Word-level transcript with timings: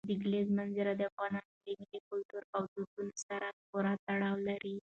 د 0.09 0.11
کلیزو 0.21 0.51
منظره 0.59 0.91
د 0.95 1.01
افغانانو 1.09 1.51
له 1.65 1.69
ملي 1.79 1.99
کلتور 2.09 2.43
او 2.55 2.61
دودونو 2.73 3.13
سره 3.27 3.47
پوره 3.69 3.93
تړاو 4.07 4.35
لري. 4.47 4.75